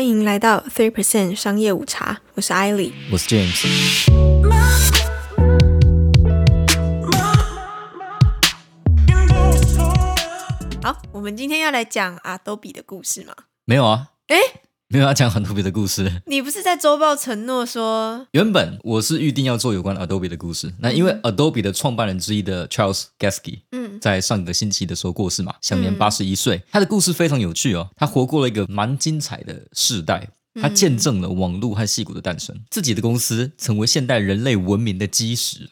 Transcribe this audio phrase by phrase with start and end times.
[0.00, 2.94] 欢迎来到 Three Percent 商业午茶，我是艾莉。
[3.12, 4.10] 我是 James。
[10.82, 13.34] 好，我们今天要来讲阿多比的故事吗？
[13.66, 14.38] 没有啊，诶
[14.92, 16.20] 没有要讲很特别的故事。
[16.26, 26.60] 你不是在周报承诺说，原本我是预定要做有关 Adobe 的故事，那因为 Adobe 的创办人之一的 Charles Gatsky，嗯在上个星期的时候过世嘛，享年嗯八十一岁。
[26.72, 30.30] 他的故事非常有趣哦，他活过了一个蛮精彩的世代。
[30.60, 35.70] 他见证了网络和戏骨的诞生，自己的公司成为现代人类文明的基石，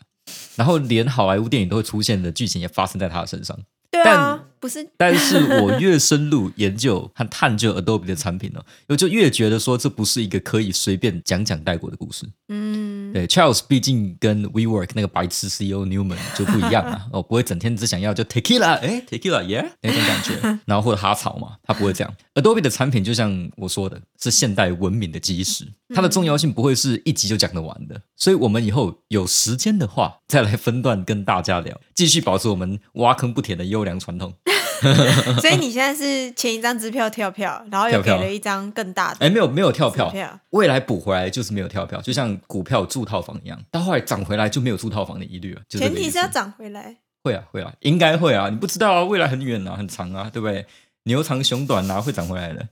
[0.55, 3.59] 然后连好莱坞电影都会出现的剧情也发生在他的身上。
[3.91, 12.27] 对啊，不是但是我越深入研究和探究 Adobe 的产品呢，我就越觉得说这不是一个可以随便讲讲带过的故事。
[12.51, 20.35] 嗯，对，Charles 毕竟跟 WeWork 那个白痴 CEO Newman 就不一样啊， 哦，不会整天只想要就 Tequila，哎，Tequila yeah 那种感觉，
[20.67, 22.15] 然后或者哈草嘛，他不会这样。
[22.35, 34.33] Adobe 的产品就像我说的，是现代文明的基石，它的重要性不会是一集就讲得完的，所以我们以后有时间的话，再来分段跟大家聊，继续保持我们挖坑不填的优良传统。
[35.41, 45.61] 所以你现在是前一张支票跳票，然后又给了一张更大的哎，没有没有跳票，票，未来补回来就是没有跳票，就像股票住套房一样，到后来涨回来就没有住套房的疑虑了。
[45.69, 46.97] 前提是要涨回来。
[47.25, 50.65] 会啊会啊，应该会啊，你不知道啊，未来很远啊，很长啊，对不对？
[51.03, 52.67] 牛长熊短啊，会涨回来的。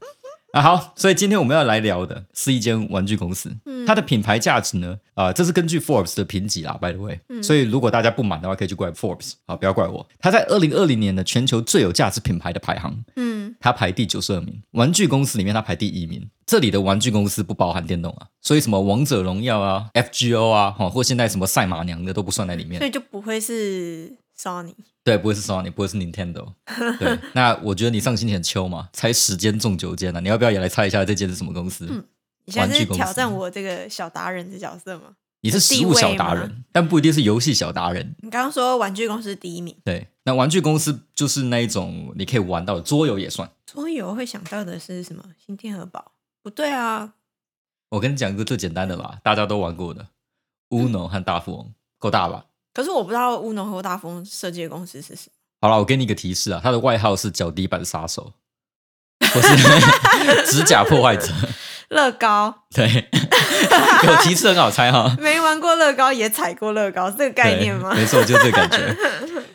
[0.56, 3.54] 啊好，所以今天我们要来聊的是一间玩具公司，
[3.86, 10.08] 它的品牌价值呢，啊、这是根据 Forbes 的评级啦，by the way，、所以如果大家不满的话，可以去怪 Forbes，啊，不要怪我。
[10.18, 16.26] 它在二零二零年的全球最有价值品牌的排行，嗯，它排第九十二名，玩具公司里面它排第一名。
[16.46, 22.78] 这里的玩具公司不包含电动啊，所以什么王者荣耀啊、FGO 啊，哈，或现在什么赛马娘的都不算在里面。
[22.78, 22.86] 所。
[22.86, 24.74] 以就不会是 Sony。
[25.02, 26.52] 对，不会是 Sony，不会是 Nintendo。
[26.98, 31.86] 对，那我觉得你上星期很秋嘛，猜十间中九间啊，你要不要也来猜一下这间是什么公司？
[31.90, 32.04] 嗯
[32.48, 35.16] 你现在是挑战我这个小达人的角色吗？
[35.40, 38.14] 你是食物小达人，但不一定是游戏小达人。
[38.20, 43.50] 你刚刚说玩具公司第一名，对，那玩具公司就是那一种你可以玩到的桌游也算。
[43.66, 45.24] 桌游会想到的是什么？
[45.44, 46.12] 新天鹅堡？
[46.40, 47.14] 不对啊，
[47.88, 50.06] 我跟你讲一个最简单的啦，大家都玩过的
[50.70, 52.46] ，Uno 和大富翁，够大吧？
[52.76, 55.32] 可是我不知道乌龙和大风设计的公司是什么。
[55.62, 58.34] 好了，我给你一个提示啊，他的外号是脚底板杀手，
[59.18, 59.48] 不是
[60.44, 61.32] 指甲破坏者。
[61.88, 63.08] 乐高对，
[64.04, 65.16] 有提示很好猜哈。
[65.18, 68.02] 没玩过乐高也踩过乐高，是这个概念吗对？
[68.02, 68.94] 没错，就这个感觉。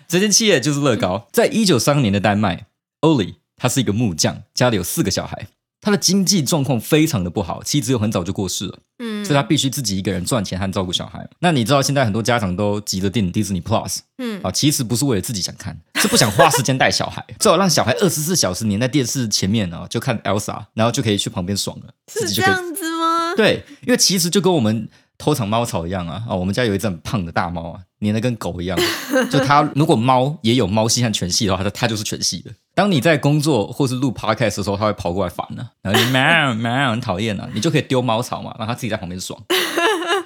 [0.08, 2.66] 这间企业就是乐高，在一九三二年的丹麦
[3.02, 5.46] ，Oli 他是一个木匠，家里有四个小孩，
[5.82, 11.28] 他的经济状况非常的不好，妻子又很早就过世了，嗯所以他必须自己一个人赚钱和照顾小孩。
[11.40, 23.34] 那你知道现在很多家长都急着订 Disney Plus 嗯啊，其实不是为了自己想看， 是不想花时间带小孩，最好让小孩二十四小时黏在电视前面啊，就看 Elsa，然后就可以去旁边爽了，自是这样子吗？
[23.36, 24.88] 对，因为其实就跟我们
[25.18, 26.36] 偷藏猫草一样啊啊！
[26.36, 28.78] 我们家有一只很胖的大猫啊，黏得跟狗一样。
[29.32, 32.52] 就它如果猫也有猫系和犬系的话，它它就是犬系的。
[32.74, 39.40] 当你在工作或是录 podcast 的时候，它会跑过来烦呢、然后就 喵喵很讨厌啊，你就可以丢猫草嘛，让它自己在旁边爽。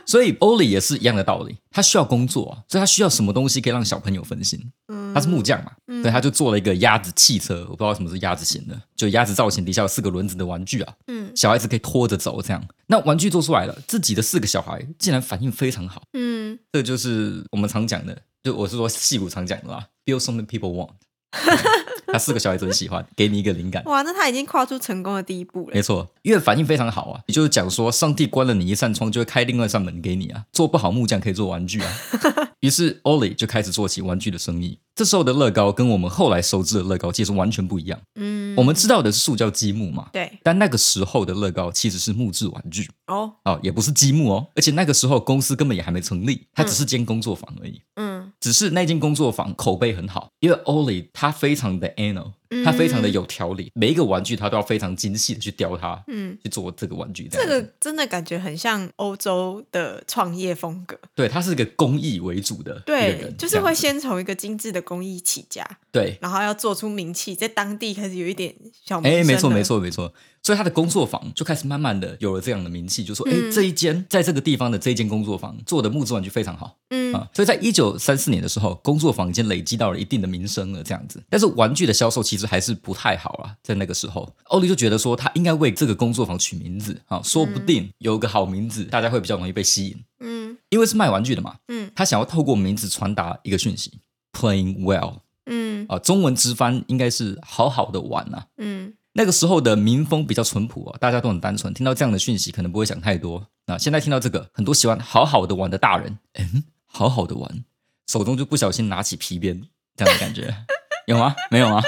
[0.06, 4.59] 所以 Oli 也是一样的道理，他需要工作啊，所以他需要什么东西可以让小朋友分心。
[4.88, 12.63] 嗯他是木匠嘛，所以他就做了一个鸭子汽车，我不知道什么是鸭子型的，就鸭子造型底下有四个轮子的玩具啊，嗯小孩子可以拖着走这样。
[12.88, 20.89] 那玩具做出来了，自己的四个小孩竟然反应非常好，嗯，这就是我们常讲的，就我是说戏骨常讲的啦，build something people want。
[22.07, 23.83] 他四个小孩子很喜欢，给你一个灵感。
[23.85, 25.81] 哇，那他已经跨出成功的第一步了没。
[25.81, 30.43] 错，因为反应非常好啊，也就是讲说，上帝关了你一扇窗，就会开另外一扇门给你啊。
[30.51, 31.91] 做不好木匠可以做玩具啊。
[32.61, 34.79] 于是 Ollie 就开始做起玩具的生意。
[34.95, 37.99] 这时候的乐高跟我们后来熟知的乐高其实完全不一样。
[38.16, 44.47] 嗯，我们知道的是塑胶积木嘛，对但那个时候的乐高其实是木质玩具哦，哦，也不是积木哦。
[44.55, 47.81] 而且那个时候公司根本也还没成立，它只是间工作坊而已。
[47.95, 57.28] 嗯只是那间工作坊口碑很好，因为 Oli 他非常的 anal，他非常的有条理，每一个玩具他都要非常精细的去雕它，嗯，去做这个玩具。
[57.29, 60.97] 这个真的感觉很像欧洲的创业风格。
[61.14, 66.17] 对，它是一个工艺为主的对，，就是会先从一个精致的工艺起家，对。
[66.22, 68.55] 然后要做出名气，在当地开始有一点
[68.85, 69.61] 小名哎，没错，没。
[69.64, 70.14] 错，没错。
[70.43, 81.19] 所以他的工作坊就开始慢慢的有了这样的名气，就说，哎、嗯这一间在这个地方的这一间工作坊做的木质玩具非常好，嗯啊，所以在一九三四年的时候，工作坊已经累积到了一定的名声了，这样子。
[81.31, 91.55] 但是玩具的销售其实还是不太好啦，在那个时候，欧丽就觉得说他应该为这个工作坊取名字啊，说不定有个好名字，大家会比较容易被吸引，嗯因为是卖玩具的嘛。
[91.67, 93.99] 嗯他想要透过名字传达一个讯息
[94.34, 98.47] ，playing well 嗯啊，中文直翻应该是好好的玩啊。
[98.58, 103.47] 嗯那个时候的民风比较淳朴啊，大家都很单纯，听到这样的讯息可能不会想太多。
[103.66, 107.64] 那现在听到这个，很多喜欢好好的玩的大人，嗯，好好的玩，
[108.08, 109.61] 手中就不小心拿起皮鞭，
[109.96, 110.53] 这样的感觉
[111.08, 111.34] 有吗？
[111.49, 111.81] 没有吗？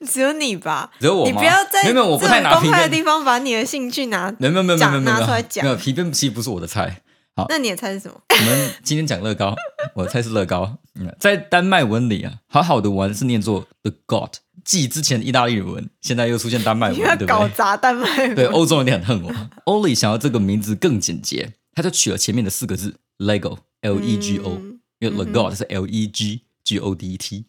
[0.06, 0.90] 只有你吧？
[1.00, 1.30] 只有我吗？
[1.30, 4.32] 你不要在没有没有，我不太拿皮鞭公开的地方把你的兴趣拿。
[4.38, 7.02] 没有没有没有没有拿出来讲没有皮鞭其实不是我的菜。
[7.34, 8.20] 好，那你的菜是什么？
[8.28, 9.54] 我们今天讲乐高，
[9.94, 10.78] 我的菜是乐高。
[10.94, 14.30] 嗯，在丹麦文里啊，好好的玩是念作 the god，
[14.64, 17.26] 继之前意大利文，现在又出现丹麦文， 对不对？
[17.26, 19.32] 搞砸丹麦文对，欧洲人很恨我。
[19.64, 27.44] 欧里想要这个名字更简洁，他就取了前面的四个字 Lego，L E G O，、嗯因为 the god 是 L E G G O D E T。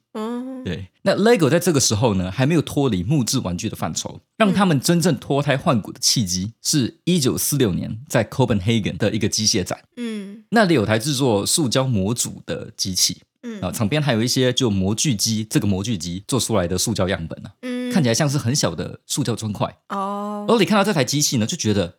[0.59, 10.43] 嗯，对，那 LEGO 在这个时候呢，还没有脱离木质玩具的范畴，让他们真正脱胎换骨的契机是一九四六年在 Copenhagen 的一个机械展，嗯。
[10.51, 13.61] 那里有台制作塑胶模组的机器嗯。
[13.61, 17.91] 啊，场边还有一些就模具机这个模具机做出来的塑胶样本啊，嗯。
[17.91, 19.67] 看起来像是很小的塑胶砖块。
[19.89, 21.95] 哦，然后你看到这台机器呢，就觉得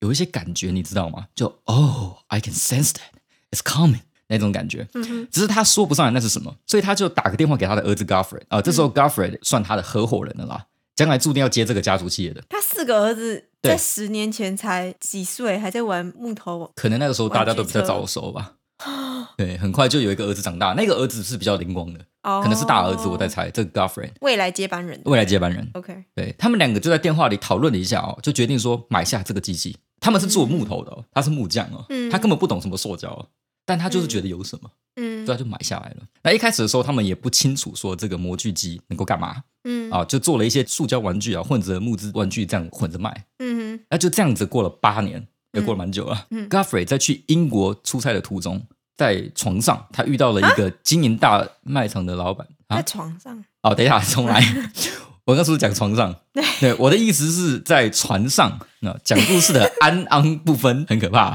[0.00, 1.26] 有一些感觉，你知道吗？
[1.34, 3.12] 就 Oh, I can sense that.
[3.50, 4.86] It's coming 那种感觉。
[4.94, 12.42] 嗯只是他说不上来那是什么，所以他就打个电话给他的儿子 Goffred 啊、这时候 Goffred 算他的合伙人了啦，将来注定要接这个家族企业的。
[12.48, 16.70] 他四个儿子在十年前才几岁，还在玩木头。
[16.76, 18.54] 可能那个时候大家都比较早熟吧。
[19.36, 23.48] 对，很快就有一个儿子长大，那个儿子是比较灵光的，哦，可能是大儿子，我在猜。
[23.50, 25.00] 这个 Goffred 未来接班人。
[25.04, 29.76] 未来接班人，OK，对他们两个就在电话里讨论了一下哦，就决定说买下这个机器。
[30.00, 33.26] 他们是做木头的、哦，他是木匠哦，嗯他根本不懂什么塑胶哦，
[33.64, 35.96] 但他就是觉得有什么，嗯所以他就买下来了。
[36.22, 43.24] 那一开始的时候，他们也不清楚说这个模具机能够干嘛嗯啊，就做了一些塑胶玩具啊，混着木质玩具这样混着卖。
[43.38, 46.26] 嗯那就这样子过了八年，也过了蛮久了。
[46.30, 48.66] 嗯 Guffrey 在去英国出差的途中，
[48.96, 52.82] 在床上他遇到了一个经营大卖场的老板在啊。
[52.82, 53.44] 床上。
[53.62, 54.42] 哦，等一下，重来。
[55.24, 56.14] 我刚是不是讲床上？
[56.60, 58.60] 对，我的意思是在船上。
[58.80, 61.30] 那讲故事的安安不分，很可怕。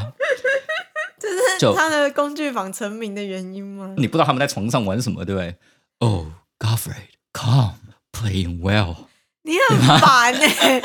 [1.59, 3.94] 这就是他的工具房成名的原因吗？
[3.97, 5.56] 你不知道他们在床上玩什么，对不对
[6.00, 6.27] ？Oh,
[6.57, 7.75] Goffrey, come,
[8.13, 8.95] playing well。
[9.44, 10.81] 你很烦哎、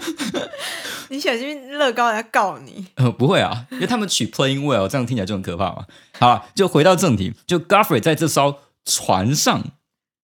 [1.10, 2.86] 你小心乐高要告你。
[2.96, 5.86] 呃，不会啊，因为他们取 playing well，这样听起来就很可怕嘛。
[6.18, 9.62] 好了，就回到正题，就 Goffrey 在这艘船上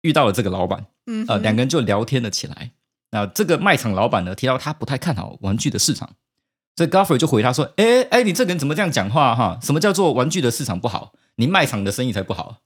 [0.01, 2.73] 遇到了这个老板，呃，嗯呃，两个人就聊天了起来。
[3.11, 6.11] 那这个卖场老板呢，提到他不太看好玩具的市场，
[6.77, 9.59] 所以 Goffrey 就回他说：“哎哎，你这个人怎么这样讲话哈？
[9.63, 11.13] 什么叫做玩具的市场不好？
[11.37, 12.59] 你卖场的生意才不好。”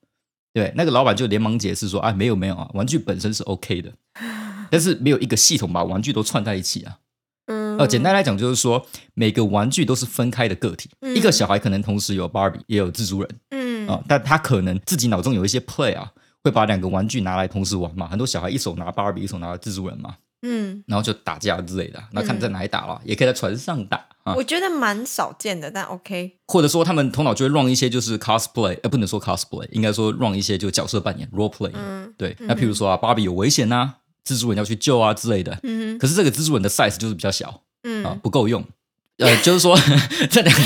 [0.55, 3.93] 对，那个老板就连忙解释说：“啊，没有没有啊，玩具本身是 OK 的，
[4.71, 6.99] 但是没有一个系统把玩具都串在一起啊。”
[7.47, 10.91] 嗯呃，简单来讲就是说，每个玩具都是分开的个体。
[11.01, 16.11] 嗯一个小孩可能同时有 Barbie 也有蜘蛛人嗯啊、但他可能自己脑中有一些 play 啊，
[16.43, 18.09] 会把两个玩具拿来同时玩嘛。
[18.09, 22.03] 很多小孩一手拿 Barbie，一手拿蜘蛛人嘛，嗯，然后就打架之类的。
[22.13, 26.39] 那看在哪里打了，也可以在船上打啊，我觉得蛮少见的，但 OK。
[26.47, 31.71] 或者说他们头脑就会 run 一些就是 cosplay，呃，不能说 cosplay，应该说 run 一些就角色扮演 role play。
[31.75, 33.95] 嗯对，那譬如说啊，Barbie 有危险呐、
[34.25, 35.59] 蜘蛛人要去救啊之类的。
[35.63, 37.63] 嗯可是这个蜘蛛人的 size 就是比较小。
[37.83, 38.65] 嗯啊，不够用。
[39.19, 39.79] 呃，就是说
[40.31, 40.63] 这两个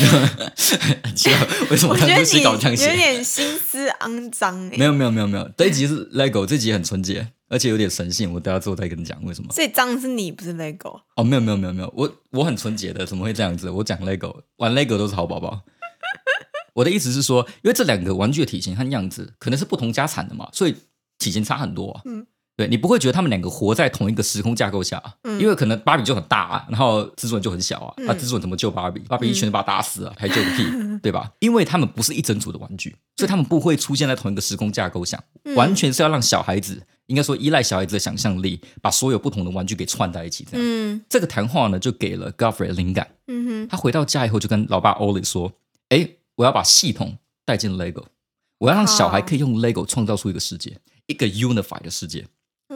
[1.05, 1.39] 很奇怪，
[1.71, 2.91] 为什么他们我觉得你写稿这样写？
[2.91, 4.77] 有点心思肮脏哎。
[4.77, 8.33] 没有没有没有没有，这一集是 LEGO，这集很纯洁，而且有点神性。
[8.33, 9.53] 我等下之后再跟你讲为什么。
[9.53, 11.01] 所以脏的是你，不是 LEGO。
[11.15, 13.71] 哦，没有没有没有没有，我我很纯洁的，怎么会这样子？
[13.71, 15.63] 我讲 LEGO，玩 LEGO 都是好宝宝。
[16.75, 20.75] 我的意思是说，因为这两个玩具的体型和样子可能是不同家产的嘛，所以
[21.19, 22.03] 体型差很多啊。
[22.05, 22.27] 嗯
[22.61, 25.03] 对你不会觉得他们两个活在同一个时空架构下
[25.39, 29.01] 因为可能芭比就很大啊，然后蜘蛛人就很小啊，嗯那蜘蛛人怎么救芭比？
[29.09, 30.65] 芭比一拳就把他打死了，还救个屁，
[31.03, 31.33] 对吧？
[31.39, 40.47] 因为他们不是一整组的玩具，所以他们不会出现在同一个时空架构下，嗯完全是要让小孩子，应该说依赖小孩子的想象力，把所有不同的玩具给串在一起。
[40.51, 43.09] 这样，嗯这个谈话呢，就给了 Goffrey 灵感。
[43.29, 45.51] 嗯哼他回到家以后，就跟老爸 Ollie 说
[45.89, 48.05] ：“哎，我要把系统带进 LEGO，
[48.59, 50.77] 我要让小孩可以用 LEGO 创造出一个世界，
[51.07, 52.27] 一个 unified 的世界。”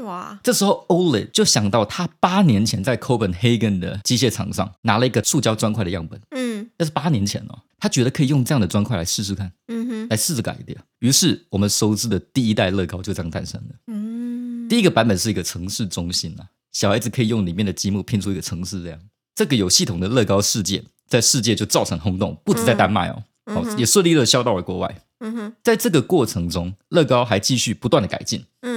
[0.02, 7.58] 哇，这时候 Ollie 就想到，他八年前在 Copenhagen 的机械厂上拿了一个塑胶砖块的样本，嗯那是八年前哦。
[7.78, 10.74] 他觉得可以用这样的砖块来试试看，嗯哼来试着改掉。
[11.00, 13.74] 于是我们熟知的第一代乐高就这样诞生了。
[13.88, 18.98] 嗯，第一个版本是一个城市中心啊，小孩子可以用里面的积木拼出一个城市，这样
[19.34, 25.02] 这个有系统的乐高世界在世界就造成轰动，不止在丹麦哦，哦也顺利的销到了国外。
[25.20, 28.44] 嗯哼在这个过程中，乐高还继续不断的改进。
[28.62, 28.73] 嗯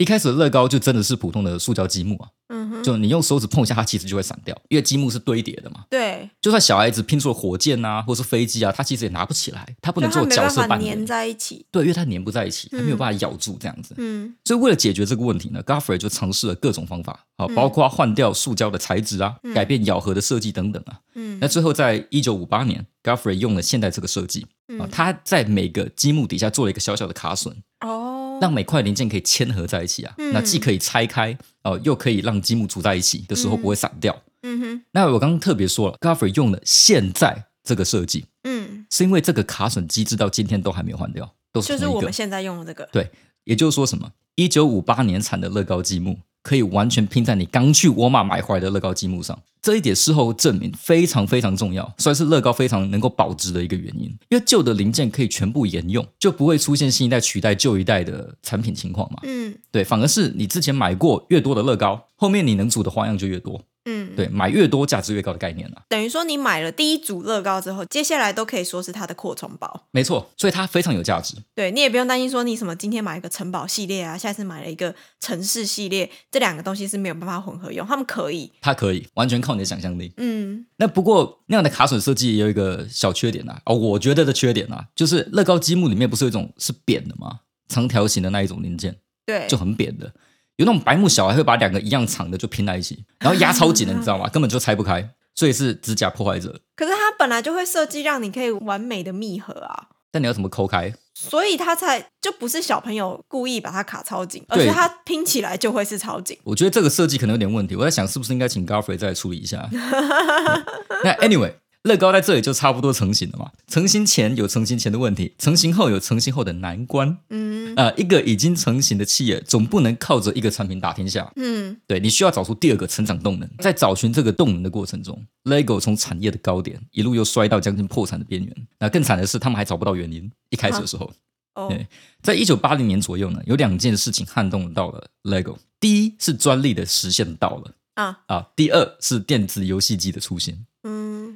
[0.00, 5.84] 一开始的乐高就真的是普通的塑胶积木啊，嗯哼，就你用手指碰一下，它其实就会散掉，因为积木是堆叠的嘛。
[5.90, 11.06] 对，就算小孩子拼出了火箭啊，或是飞机啊，他其实也拿不起来，他不能做角色扮演粘。
[11.06, 11.66] 在一起。
[11.70, 13.94] 对，因为它粘不在一起，它没有办法咬住这样子。
[13.98, 20.98] 嗯所以为了解决这个问题呢 g a f f r e y 就尝试了各种方法，啊，嗯包括换掉塑胶的材质啊，改变咬合的设计等等啊。
[21.14, 24.46] 嗯那最后在一九五八年 g a f f r e y 用了现在这个设计
[24.78, 28.09] 啊，嗯他在每个积木底下做了一个小小的卡榫，哦，
[28.40, 30.14] 让每块零件可以嵌合在一起啊。
[30.18, 34.22] 嗯那既可以拆开哦、又可以让积木组在一起的时候不会散掉。
[34.42, 42.88] 嗯哼那我刚刚特别说了 g o f f r e y 用了现在这个设计，嗯，是因为这个卡榫机制到今天都还没有换掉，都是就是我们现在用的这个。
[42.90, 43.10] 对，
[43.44, 44.10] 也就是说什么？
[44.36, 54.04] 一九五八年产的乐高积木可以完全拼在你刚去沃尔玛买回来的乐高积木上，这一点事后证明非常非常重要，算是乐高非常能够保值的一个原因。
[54.28, 59.18] 因为旧的零件可以全部沿用，就不会出现新一代取代旧一代的产品情况嘛。
[59.24, 63.62] 嗯对，反而是你之前买过越多的乐高，后面你能组的花样就越多。
[63.86, 69.86] 嗯，对，买越多价值越高的概念啊，等于说你买了第一组乐高之后，接下来都可以说是它的扩充包。
[69.90, 71.36] 没错，所以它非常有价值。
[71.54, 78.52] 对你也不用担心说你什么今天买一个城堡系列啊，下次买了一个城市系列，这两个东西是没有办法混合用，他们可以。
[78.60, 80.12] 它可以完全靠你的想象力。
[80.18, 87.40] 嗯那不过那样的卡榫设计也有一个小缺点啊，哦，我觉得的缺点啊，就是乐高积木里面不是有一种是扁的吗？
[87.68, 90.12] 长条形的那一种零件对，就很扁的，
[90.60, 94.28] 有那种白目小孩会把两个一样长的就拼在一起，然后压超紧的，你知道吗？
[94.30, 96.60] 根本就拆不开，所以是指甲破坏者。
[96.76, 100.92] 可是它本来就会设计让你可以完美的密合啊，但你要怎么抠开？
[101.14, 106.36] 所以它才就不是小朋友故意把它卡超紧，而对是它拼起来就会是超紧。
[106.44, 109.66] 我觉得这个设计可能有点问题，我在想是不是应该请 Garfrey 再来处理一下。
[111.02, 113.50] 那 anyway，乐高在这里就差不多成型了嘛。
[113.66, 117.16] 成型前有成型前的问题，成型后有成型后的难关。
[117.30, 123.48] 嗯呃，一个已经成型的企业总不能靠着一个产品打天下，嗯对你需要找出第二个成长动能。
[123.60, 128.54] 在找寻这个动能的过程中，LEGO 从产业的高点一路又摔到将近破产的边缘。
[128.78, 130.30] 那更惨的是，他们还找不到原因。
[130.50, 131.10] 一开始的时候，
[131.54, 131.86] 哦对
[132.20, 135.56] 在一九八零年左右呢，有两件事情撼动到了 LEGO。
[135.78, 140.66] 第一是专利的实现到了啊啊，第二是电子游戏机的出现。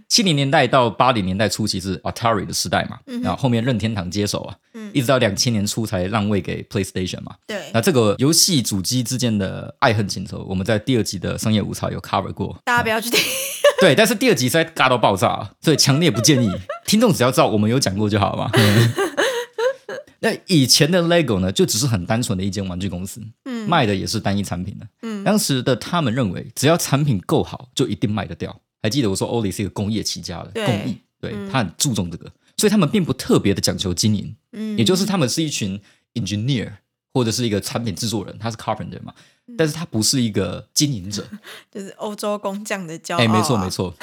[0.04, 7.34] 嗯七零年代到八零年代初期是 Atari 的时代嘛，嗯然后后面任天堂接手啊，嗯一直到两千年初才让位给 PlayStation 嘛。
[7.46, 12.56] 对那，这个游戏主机之间的爱恨情仇，我们在第二集的商业午茶有 cover 过。
[12.64, 13.20] 大家不要去听。
[13.80, 16.50] 对，但是第二集实在尬到爆炸啊，所以强烈不建议
[16.86, 18.50] 听众只要知道我们有讲过就好嘛。
[20.20, 24.86] 那以前的 LEGO 呢，就只是很单纯的一间玩具公司，嗯卖的也是单一产品的。
[25.02, 28.58] 嗯当时的他们认为，只要产品够好，就一定卖得掉。
[28.84, 35.80] 还记得我说欧里是一个工业起家的对工艺，对嗯他很注重这个，所以他们并不特别的讲求经营，嗯，也就是他们是一群
[36.12, 36.70] engineer
[37.14, 39.14] 或者是一个产品制作人，他是 carpenter 嘛，
[39.46, 41.26] 嗯但是他不是一个经营者。
[41.72, 43.24] 就是欧洲工匠的骄傲、啊。
[43.24, 43.70] 哎，没错没。
[43.70, 43.94] 错。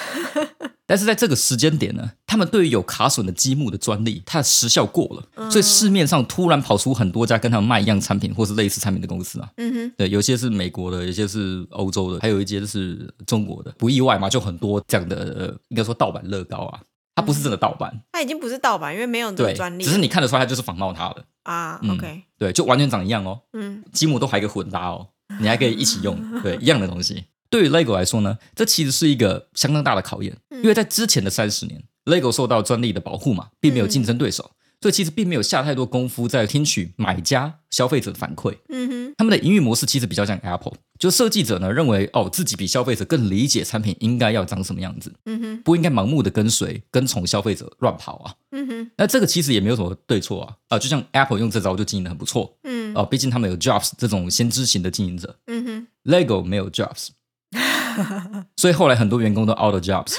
[0.91, 5.49] 但是在这个时间点呢，他们对于有卡榫的积木的专利，它的时效过了，嗯。
[5.49, 9.49] 所以市面上突然跑出很多家跟他们卖一样产品或是类似产品的公司啊。
[9.55, 16.81] 嗯哼，对，有些是美国的，有些是欧洲的，还有一些是中国的，不意外嘛，就很多这样的，呃应该说盗版乐高啊，
[17.15, 19.85] 它不是真的盗版，它已经不是盗版，因为没有这对个专，利。
[19.85, 23.81] 只是你看得出来它就是仿冒它的，啊、嗯 o k 对，就完全长一样哦，嗯。
[23.93, 25.07] 积木都还有一个混搭哦，
[25.39, 27.23] 你还可以一起用， 对，一样的东西。
[27.51, 38.57] 对于 LEGO 来说呢，这其实是一个相当大的考验，因为在之前的三十年，LEGO 受到专利的保护嘛，并没有竞争对手，所以其实并没有下太多功夫在听取买家、消费者的反馈。
[38.69, 48.33] 嗯哼，他们的营运模式其实比较像 Apple，就设计者呢认为哦自己比消费者更理解产品应该要长什么样子，嗯哼，不应该盲目的跟随、跟从消费者乱跑啊。
[48.51, 57.09] 嗯哼，那这个其实也没有什么对错啊啊，就像 Apple 用这招就经营的很不错嗯哦，毕竟他们有 Jobs 这种先知型的经营者嗯哼，，LEGO 没有 Jobs。
[58.55, 60.15] 所以后来很多员工都 out of jobs，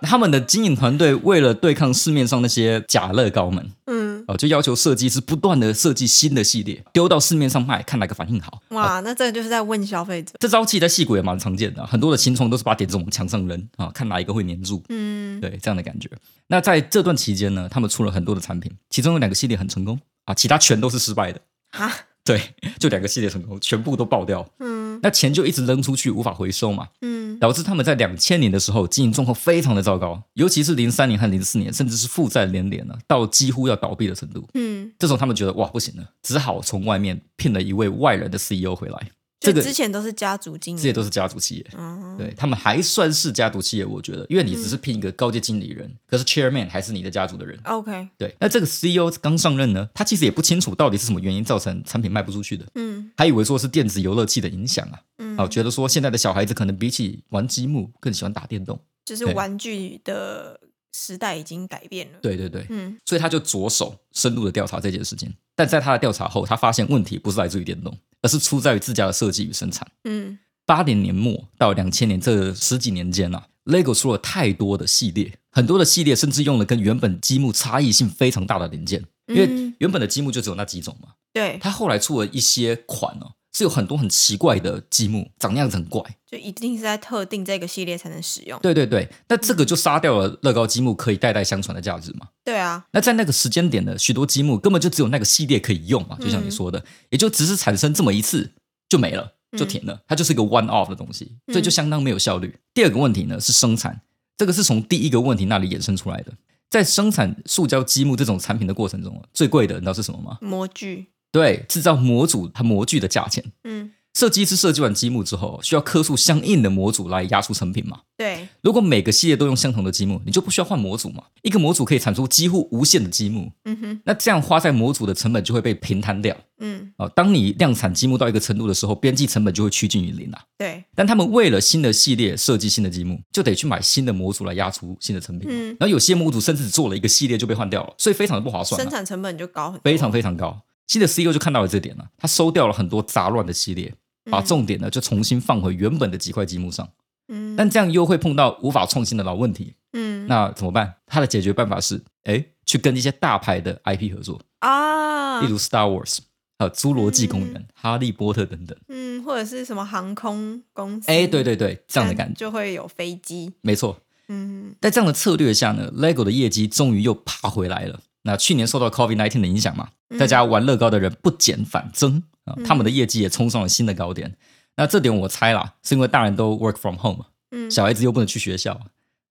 [0.00, 8.62] 他们的经营团队为了对抗市面上那些假乐高们，嗯，哦，就要求设计师不断的设计新的系列，丢到市面上卖，看哪个反应好。
[8.70, 10.32] 哇，那这个就是在问消费者。
[10.38, 16.08] 这招其实在戏骨也蛮常见的啊、很多的新创都是把点子往墙上扔啊，看哪一个会粘住，嗯对这样的感觉。
[16.46, 21.40] 那在这段期间呢，他们出了很多的产品，其中有两个系列很成功啊，其他全都是失败的。
[21.72, 21.92] 哈，
[22.24, 22.40] 对，
[22.78, 34.46] 就两个系列成功，全部都爆掉，嗯那钱就一直扔出去，无法回收嘛，嗯导致他们在两千年的时候经营状况非常的糟糕，尤其是零三年和零四年，甚至是负债连连了，到几乎要倒闭的程度。
[34.54, 39.10] 嗯这时候他们觉得哇不行了，只好从外面聘了一位外人的 CEO 回来。
[39.40, 47.58] 这个之前都是家族经营，这些都是家族企业，嗯，对他们还算是家族企业，我觉得，因为你只是聘一个高阶经理人，可是 chairman 还是你的家族的人。
[47.64, 58.78] ，OK，对，那这个 CEO 刚上任呢，他其实也不清楚到底是什么原因造成产品卖不出去的，嗯还以为说是电子游乐器的影响啊，嗯，哦，觉得说现在的小孩子可能比起玩积木更喜欢打电动。
[59.06, 60.60] 就是玩具的
[60.92, 65.32] 时代已经改变了，对对对，嗯所以他就着手深入的调查这件事情。
[65.56, 69.86] 但在他的调查后，他发现问题不是来自于电动，而是出在于自家的设计与生产。
[70.04, 81.08] 嗯八零年末到两千年这十几年间啊，LEGO 出了太多的系列，很多的系列甚至用了跟原本积木差异性非常大的零件，因为嗯原本的积木就只有那几种嘛。
[81.32, 86.02] 对，它后来出了一些款哦，是有很多很奇怪的积木，长那样子很怪。
[86.26, 92.28] 就一定是在特定这个系列才能使用，对对对，那这个就杀掉了乐高积木可以代代相传的价值嘛。
[92.44, 98.52] 对啊，那在那个时间点的，许多积木根本就只有那个系列可以用嘛，就像你说的，也就只是产生这么一次
[98.88, 102.56] 就没了，就停了，它就是一个 one off 的东西，所以就相当没有效率。
[102.72, 104.02] 第二个问题呢是生产，
[104.36, 106.32] 这个是从第一个问题那里衍生出来的。
[106.68, 110.38] 在生产塑胶积木这种产品的过程中啊，最贵的你知道是什么吗？
[110.40, 113.44] 模具，对，制造模组和模具的价钱。
[113.64, 118.00] 嗯，设计师设计完积木之后，需要刻出相应的模组来压出成品嘛。
[118.16, 121.22] 对，如果每个系列都用相同的积木，你就不需要换模组嘛。
[121.42, 126.36] 一个模组可以产出几乎无限的积木，嗯哼，那这样花在模组的成本就会被平摊掉。
[126.58, 130.42] 嗯，哦，当你量产积木到一个程度的时候，边际成本就会趋近于零啊。
[130.58, 135.48] 对，但他们为了新的系列设计新的积木，就得去买新的模组来压出新的成品。
[135.50, 140.60] 嗯然后有些模组甚至只做了一个系列就被换掉了，所以非常的不划算、啊，生产成本就高很多，非常非常高。
[140.90, 143.94] 新的 CEO 就看到了这点了，他收掉了很多杂乱的系列，
[144.28, 146.88] 把嗯重点呢就重新放回原本的几块积木上。
[147.28, 150.96] 嗯，但这样又会碰到无法创新的老问题，嗯，那怎么办？
[151.06, 156.18] 他的解决办法是，哎，去跟一些大牌的 IP 合作，啊例，如 Star Wars，
[156.58, 158.76] 还有侏罗纪公园、嗯哈利波特等等。
[158.88, 164.00] 嗯，或者是什么航空公司，哎，对对对，这样的感觉，就会有飞机，没错。
[164.26, 168.00] 嗯在这样的策略下呢，LEGO 的业绩终于又爬回来了。
[168.22, 174.36] 那去年受到 COVID-19 的影响嘛，在家玩乐高的人不减反增啊，他们的业绩也冲上了新的高点。
[174.76, 178.80] 那这点我猜啦，是因为大人都 work from home 嘛，嗯，小孩子又不能去学校，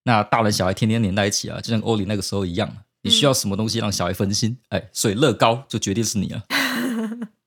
[0.04, 2.70] 那大人小孩天天黏在一起啊，就像欧里那个时候一样，
[3.04, 4.58] 你需要什么东西让小孩分心？
[4.70, 6.44] 哎，所以乐高就决定是你了。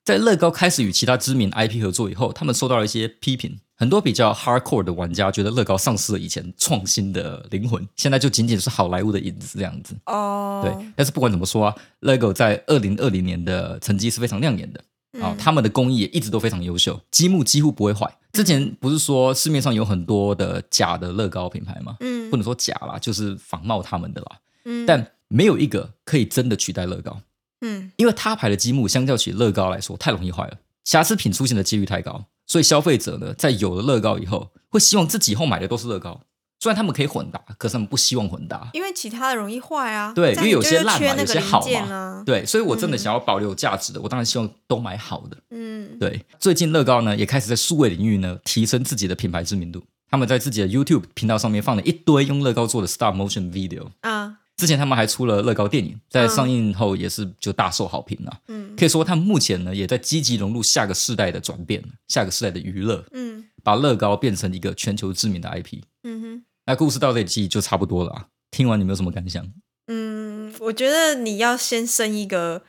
[0.04, 3.58] 在乐高开始与其他知名 IP 合作以后，他们受到了一些批评。
[3.76, 9.96] 很多比较 hardcore 的玩家觉得乐高丧失了以前创新的灵魂，现在就仅仅是好莱坞的影子这样子。
[10.06, 14.80] 哦，对，但是不管怎么说啊，LEGO 在二零二零年的成绩是非常亮眼的
[15.20, 18.08] 啊、嗯他们的工艺也一直都非常优秀，积木几乎不会坏。
[18.32, 21.96] 之前不是说市面上有很多的假的乐高品牌吗？
[22.00, 24.38] 嗯，不能说假啦，就是仿冒他们的啦。
[24.64, 27.20] 嗯，但没有一个可以真的取代乐高，
[27.62, 36.20] 嗯因为他牌的积木相较起乐高来说太容易坏了，瑕疵品出现的几率太高，所以消费者呢，在有了乐高以后，会希望自己以后买的都是乐高。
[36.60, 38.70] 虽然他们可以混搭，可是他们不希望混搭。
[38.72, 45.36] 因为其他的容易坏啊，对因为有些烂嘛有些好嘛啊，对，所以我真的想要保留有价值的，我当然希望都买好的。
[45.50, 49.82] 嗯，对，最近乐高呢也开始在数位领域呢提升自己的品牌知名度。
[50.08, 53.88] 他们在自己的 YouTube 频道上面放了一堆用乐高做的 Stop Motion Video。
[54.02, 58.38] 啊，之前他们还出了乐高电影，在上映后也是就大受好评啊。
[58.46, 65.80] 嗯可以说，他们目前呢也在积极融入下个世代的转变，下个世代的娱乐，嗯把乐高变成一个全球知名的 IP。
[66.04, 66.44] 嗯哼。
[66.66, 68.26] 那故事到这里就差不多了啊。
[68.52, 69.44] 听完你们有什么感想？
[69.88, 72.62] 嗯，我觉得你要先生一个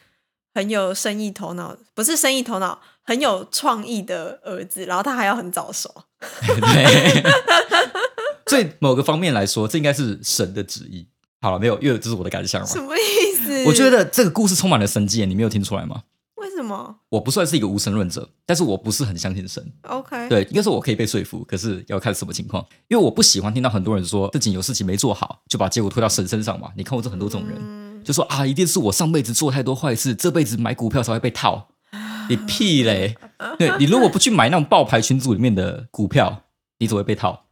[0.56, 5.94] 很有生意头脑，不是生意头脑，很有创意的儿子，然后他还要很早熟。
[6.20, 7.24] 对，
[8.48, 11.08] 所以某个方面来说，这应该是神的旨意。
[11.44, 12.68] 好了，没有，因为这是我的感想嘛。
[12.68, 13.66] 什么意思？
[13.66, 16.04] 我觉得这个故事充满了神迹，你没有听出来吗？
[16.36, 19.62] 为什么我不算是一个无神论者，但是我不是很相信神。
[19.82, 22.66] ？OK，，对，应该是我可以被说服，可是要看什么情况。
[22.88, 26.70] 因为我不喜欢听到很多人说自己有事情没做好，就把结果推到神身上嘛。
[26.78, 31.68] 你看过这很多这种人，嗯，就说啊，一定是我上辈子做太多坏事，这辈子买股票才会被套。
[32.30, 33.18] 你屁嘞！
[33.60, 36.44] 对你如果不去买那种爆牌群组里面的股票，
[36.80, 37.43] 你只会被套。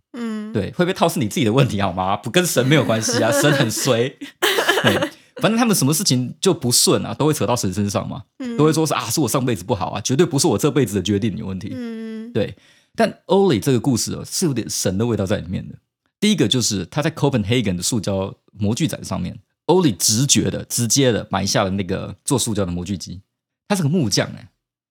[0.52, 2.18] 嗯，对，会被套是你自己的问题好吗？
[2.18, 4.10] 不跟神没有关系啊，神很衰。
[4.84, 11.72] 对，反正他们什么事情就不顺啊，都会扯到神身上嘛，嗯都会说是啊，是我上辈子不好啊，绝对不是我这辈子的决定有问题。
[11.74, 12.56] 嗯对，
[12.96, 15.76] 但欧里这个故事哦，是有点神的味道在里面的。
[16.20, 23.22] 第一个就是他在 Copenhagen 的塑胶模具展上面，欧里直觉的、直接的买下了那个做塑胶的模具机。
[23.68, 24.50] 他是个木匠哎，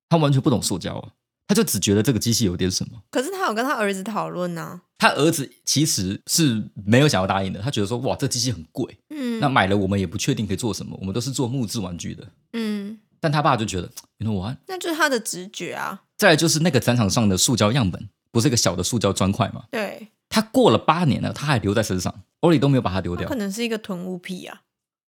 [0.08, 1.12] 他完全不懂塑胶哦，
[1.46, 3.02] 他就只觉得这个机器有点什么。
[3.10, 4.82] 可是他有跟他儿子讨论呢。
[5.00, 12.28] 他儿子其实是没有想要答应的，他觉得说哇，这机器很贵，嗯，那买了我们也不确定可以做什么，我们都是做木质玩具的。
[12.52, 14.56] 嗯但他爸就觉得，you know what？
[14.66, 16.02] 那就是他的直觉啊。
[16.18, 19.64] 再来就是那个展场上的塑胶样本，不是一个小的塑胶砖块吗？
[19.70, 24.62] 对，他过了八年了，他还留在身上，欧里都没有把它丢掉可，能是一个囤物癖啊，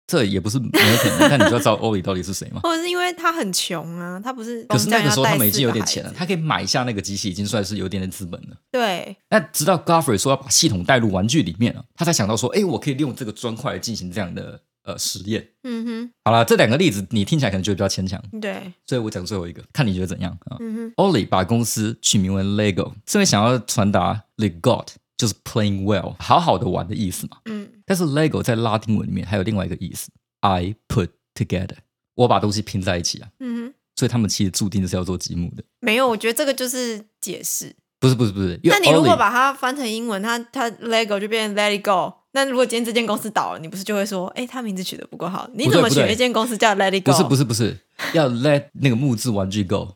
[0.07, 1.29] 这也不是没有可能。
[1.29, 2.61] 但你就要知道欧里到底是谁嘛。
[2.65, 4.63] 或者是因为他很穷啊，他不是。
[4.65, 8.57] 可是那个时候他们已经有点钱钱了，他可以买下那个机器，已经算是有点点资本了。
[8.71, 15.47] 对，那直到 Godfrey 说要把系统带入玩具里面了，他才想到说，哎，我可以利用这个砖块来进行这样的呃实验。
[15.65, 20.57] 嗯哼好了，这两个例子你听起来可能觉得比较牵强，哼，对，所以我讲最后一个，看你觉得怎样啊？
[20.61, 27.39] 嗯哼，欧里把公司取名为 Lego，是因为想要传达 Le God 就是 playing well，好好的玩的意思嘛。
[27.47, 31.77] 嗯但是 Lego 在拉丁文里面还有另外一个意思，I put together，
[32.15, 33.29] 我把东西拼在一起啊。
[33.39, 35.63] 嗯哼，所以他们其实注定是要做积木的。
[35.81, 37.75] 没有，我觉得这个就是解释。
[37.99, 42.15] 不是不是不是，那你如果把它翻成英文，它它 Lego 就变成 Let It Go。
[42.33, 47.13] 那如果今天这间公司倒了，你不是就会说，哎，他名字取得不够好，你怎么选一间公司叫 Let It Go？
[47.13, 47.79] 不是不是不是，
[48.13, 49.95] 要 let 那个木质玩具 go，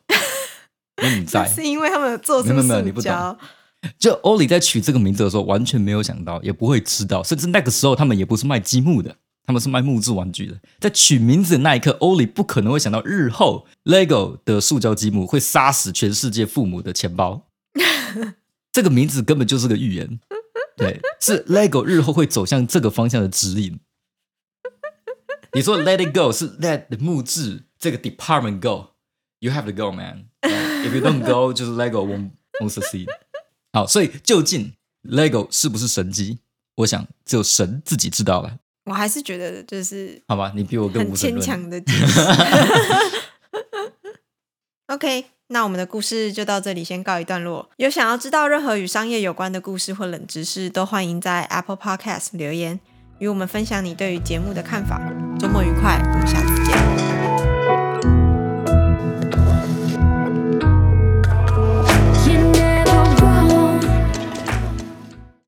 [1.02, 1.46] 因为你 在。
[1.46, 3.36] 是因为他们有做出没有没有你不塑胶。
[3.98, 9.16] 就欧里在取这个名字的时候，完全没有想到，也不会知道，甚至那个时候他们也不是卖积木的，
[9.46, 10.60] 他们是卖木质玩具的。
[10.78, 17.46] 在取名字的那一刻，欧里不可能会想到日后 LEGO 的塑胶积木会杀死全世界父母的钱包。
[18.72, 20.20] 这个名字根本就是个预言，
[20.76, 23.80] 对，是 LEGO 日后会走向这个方向的指引。
[25.52, 30.26] 你说 Let it go 是 Let 的木质这个 department go，you have to go man。
[30.42, 33.08] If you don't go，就是 LEGO won't won't succeed。
[33.72, 34.72] 好，所以究竟
[35.08, 36.40] LEGO 是不是神机？
[36.76, 38.56] 我想只有神自己知道了，
[38.86, 40.52] 我还是觉得就是好吧？
[40.56, 41.70] 你比我更很牵无神论。
[41.70, 41.82] 强的。
[44.88, 47.70] OK，那我们的故事就到这里，先告一段落。
[47.76, 52.80] 有想要知道任何与商业有关的故事或冷知识，都欢迎在 Apple Podcast 留言，
[53.18, 55.00] 与我们分享你对于节目的看法。
[55.38, 56.02] 周末愉快。